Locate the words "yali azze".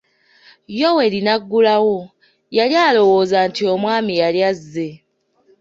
4.21-4.87